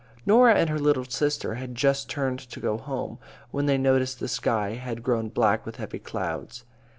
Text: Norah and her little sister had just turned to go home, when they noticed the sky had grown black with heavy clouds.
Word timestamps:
Norah 0.25 0.55
and 0.55 0.67
her 0.67 0.79
little 0.79 1.05
sister 1.05 1.53
had 1.53 1.75
just 1.75 2.09
turned 2.09 2.39
to 2.39 2.59
go 2.59 2.79
home, 2.79 3.19
when 3.51 3.67
they 3.67 3.77
noticed 3.77 4.19
the 4.19 4.27
sky 4.27 4.71
had 4.71 5.03
grown 5.03 5.29
black 5.29 5.63
with 5.63 5.75
heavy 5.75 5.99
clouds. 5.99 6.63